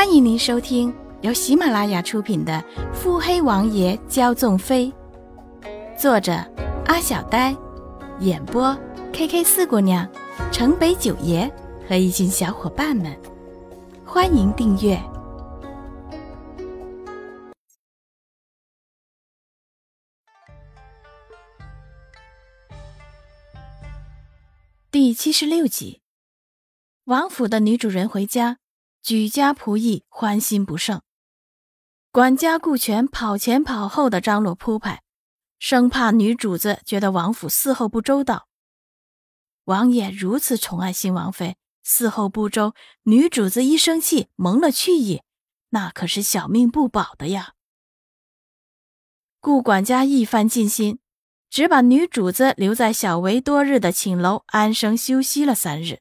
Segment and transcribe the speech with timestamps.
[0.00, 2.54] 欢迎您收听由喜马拉雅出品的
[2.94, 4.90] 《腹黑王爷骄纵妃》，
[6.00, 6.32] 作者
[6.86, 7.54] 阿小呆，
[8.20, 8.74] 演播
[9.12, 10.10] K K 四姑娘、
[10.50, 11.46] 城北九爷
[11.86, 13.14] 和一群小伙伴们。
[14.02, 14.98] 欢迎订阅
[24.90, 26.00] 第七十六集。
[27.04, 28.56] 王府的女主人回家。
[29.02, 31.00] 举家仆役欢欣不胜，
[32.12, 35.02] 管家顾全跑前跑后的张罗铺排，
[35.58, 38.48] 生怕女主子觉得王府伺候不周到。
[39.64, 42.74] 王爷如此宠爱新王妃，伺候不周，
[43.04, 45.22] 女主子一生气蒙了去意，
[45.70, 47.54] 那可是小命不保的呀。
[49.40, 50.98] 顾管家一番尽心，
[51.48, 56.00] 只把女主子留在小围多日的寝楼安生休息了三日。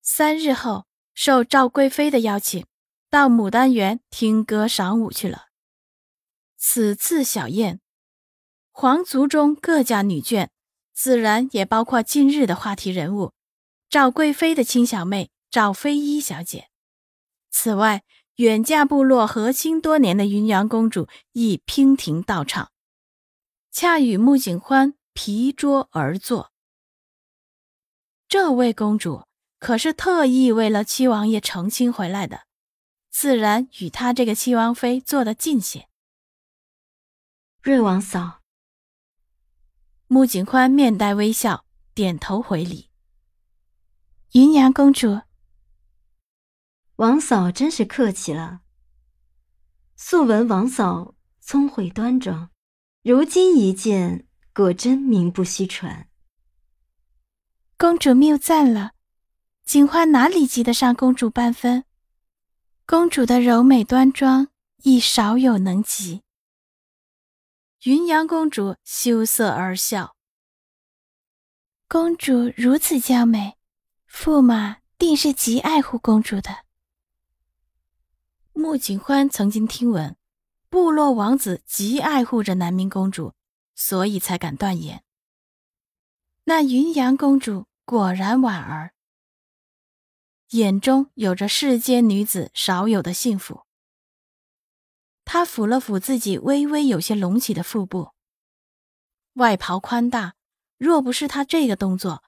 [0.00, 0.86] 三日后。
[1.14, 2.66] 受赵贵妃的邀请，
[3.08, 5.46] 到牡丹园听歌赏舞去了。
[6.56, 7.80] 此次小宴，
[8.72, 10.48] 皇族中各家女眷，
[10.92, 13.32] 自然也包括近日的话题人物
[13.88, 16.68] 赵贵妃的亲小妹赵飞一小姐。
[17.50, 18.02] 此外，
[18.36, 22.72] 远嫁部落和亲多年的云阳公主亦娉婷到场，
[23.70, 26.50] 恰与穆景欢皮桌而坐。
[28.26, 29.22] 这位公主。
[29.64, 32.42] 可是特意为了七王爷成亲回来的，
[33.08, 35.88] 自然与他这个七王妃坐得近些。
[37.62, 38.42] 瑞王嫂，
[40.06, 42.90] 穆景欢面带微笑，点头回礼。
[44.32, 45.22] 云阳公主，
[46.96, 48.60] 王嫂真是客气了。
[49.96, 52.50] 素闻王嫂聪慧端庄，
[53.02, 56.06] 如今一见，果真名不虚传。
[57.78, 58.93] 公主谬赞了。
[59.64, 61.84] 景欢哪里及得上公主半分？
[62.86, 64.48] 公主的柔美端庄
[64.82, 66.22] 亦少有能及。
[67.84, 70.16] 云阳公主羞涩而笑。
[71.88, 73.56] 公主如此娇美，
[74.10, 76.64] 驸马定是极爱护公主的。
[78.52, 80.16] 穆景欢曾经听闻，
[80.68, 83.32] 部落王子极爱护着南明公主，
[83.74, 85.02] 所以才敢断言。
[86.44, 88.93] 那云阳公主果然婉儿。
[90.54, 93.64] 眼中有着世间女子少有的幸福。
[95.24, 98.12] 他抚了抚自己微微有些隆起的腹部，
[99.32, 100.36] 外袍宽大，
[100.78, 102.22] 若不是他这个动作，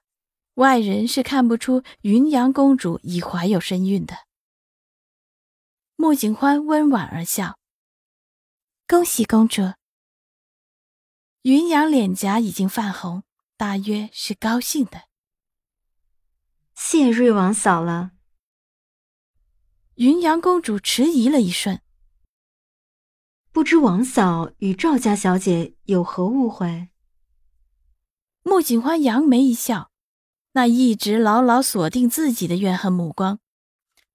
[0.55, 4.17] 外人是看不出云阳公主已怀有身孕的。
[5.95, 7.57] 穆景欢温婉而笑
[8.85, 9.61] ：“恭喜公主。”
[11.43, 13.23] 云阳脸颊已经泛红，
[13.55, 15.03] 大约是高兴的。
[16.75, 18.11] 谢瑞王嫂了。
[19.97, 21.81] 云阳公主迟疑了一瞬，
[23.51, 26.89] 不知王嫂与赵家小姐有何误会？
[28.43, 29.89] 穆景欢扬眉一笑，
[30.51, 33.39] 那一直牢牢锁定自己的怨恨目光，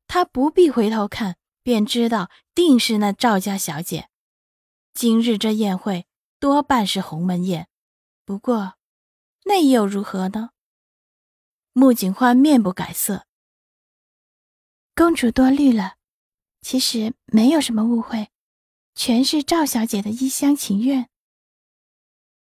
[0.07, 4.09] 他不必回头看，便知道定是那赵家小姐。
[4.95, 6.07] 今日这宴会
[6.39, 7.67] 多半是鸿门宴，
[8.25, 8.75] 不过
[9.47, 10.51] 那又如何呢？
[11.73, 13.27] 穆景欢面不改色。
[14.95, 15.97] 公主多虑了，
[16.61, 18.29] 其实没有什么误会，
[18.95, 21.09] 全是赵小姐的一厢情愿。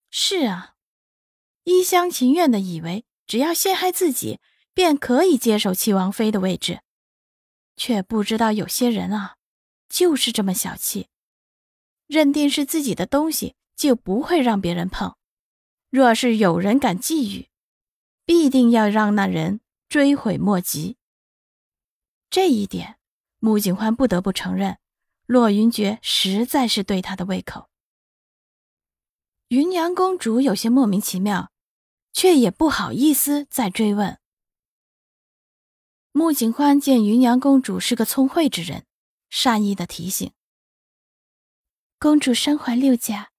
[0.10, 0.74] 是啊，
[1.66, 4.40] 一厢情愿的以为只要陷害自己，
[4.74, 6.82] 便可以接手七王妃的位置，
[7.76, 9.36] 却不知道有些人啊，
[9.88, 11.10] 就是这么小气，
[12.08, 15.16] 认定是自己的东西就不会让别人碰。
[15.92, 17.50] 若是有人敢觊觎，
[18.26, 20.98] 必定要让那人追悔莫及。
[22.32, 22.98] 这一点，
[23.40, 24.80] 穆景欢不得不承认，
[25.26, 27.70] 洛云珏实在是对他的胃口。
[29.50, 31.52] 云阳公主有些莫名其妙，
[32.14, 34.18] 却也不好意思再追问。
[36.14, 38.86] 穆景欢见云阳公主是个聪慧之人，
[39.30, 40.32] 善意的提醒
[42.00, 43.32] ：“公主身怀六甲，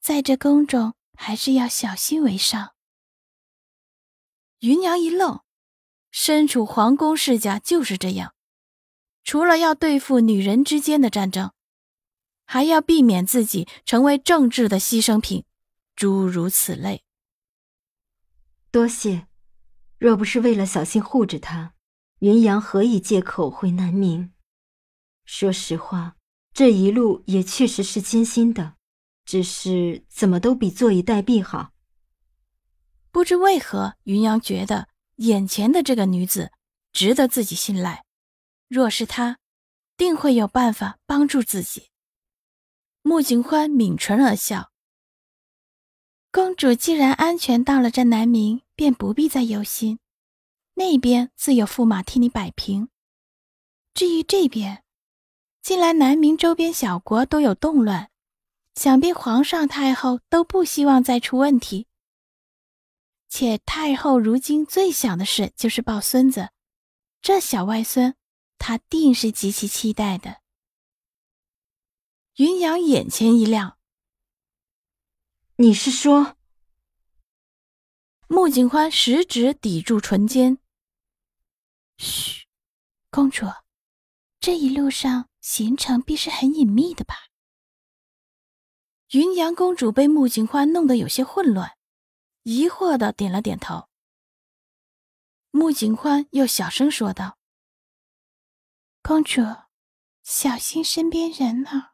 [0.00, 2.74] 在这宫中还是要小心为上。”
[4.58, 5.42] 云阳一愣。
[6.12, 8.34] 身处皇宫世家就是这样，
[9.24, 11.52] 除了要对付女人之间的战争，
[12.44, 15.46] 还要避免自己成为政治的牺牲品，
[15.96, 17.02] 诸如此类。
[18.70, 19.26] 多谢，
[19.98, 21.72] 若不是为了小心护着他，
[22.18, 24.32] 云阳何以借口回南明？
[25.24, 26.16] 说实话，
[26.52, 28.74] 这一路也确实是艰辛的，
[29.24, 31.72] 只是怎么都比坐以待毙好。
[33.10, 34.91] 不知为何，云阳觉得。
[35.22, 36.50] 眼前的这个女子
[36.92, 38.04] 值得自己信赖，
[38.68, 39.38] 若是她，
[39.96, 41.90] 定会有办法帮助自己。
[43.02, 44.72] 穆景欢抿唇而笑。
[46.32, 50.00] 公主既然安全到了这南明，便不必再忧心。
[50.74, 52.88] 那边自有驸马替你摆平。
[53.94, 54.82] 至于这边，
[55.60, 58.10] 近来南明周边小国都有动乱，
[58.74, 61.86] 想必皇上太后都不希望再出问题。
[63.34, 66.50] 且太后如今最想的事就是抱孙子，
[67.22, 68.14] 这小外孙，
[68.58, 70.42] 她定是极其期待的。
[72.36, 73.78] 云阳眼前一亮。
[75.56, 76.36] 你是说？
[78.28, 80.58] 穆景欢食指抵住唇尖。
[81.96, 82.46] 嘘，
[83.10, 83.46] 公主，
[84.40, 87.14] 这一路上行程必是很隐秘的吧？
[89.12, 91.78] 云阳公主被穆景欢弄得有些混乱，
[92.42, 93.88] 疑惑的点了点头。
[95.50, 97.38] 穆景欢又小声说道
[99.02, 99.42] ：“公主，
[100.22, 101.90] 小心身边人呢。”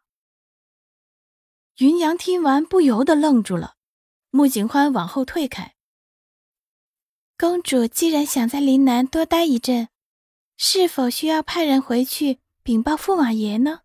[1.79, 3.77] 云阳听完，不由得愣住了。
[4.31, 5.75] 穆景欢往后退开。
[7.37, 9.89] 公主既然想在林南多待一阵，
[10.57, 13.83] 是否需要派人回去禀报驸马爷呢？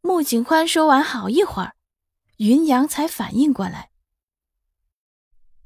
[0.00, 1.76] 穆景欢说完，好一会儿，
[2.38, 3.90] 云阳才反应过来。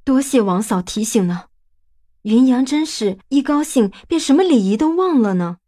[0.04, 1.48] 多谢王嫂提醒呢。
[2.22, 5.58] 云阳真是一高兴便什么礼仪都忘了呢。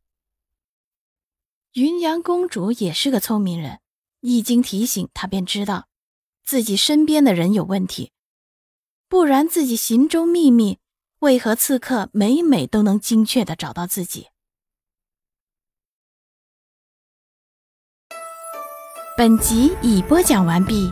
[1.72, 3.80] 云阳公主也是个聪明人。
[4.20, 5.88] 一经提醒，她便知道
[6.44, 8.12] 自己身边的人有问题，
[9.08, 10.78] 不然自己行踪秘密，
[11.20, 14.28] 为何刺客每每都能精确的找到自己？
[19.16, 20.90] 本集已播讲完毕。